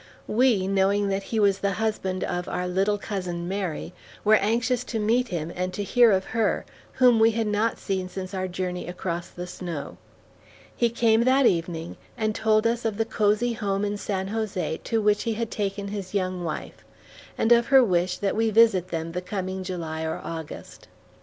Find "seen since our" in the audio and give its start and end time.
7.77-8.47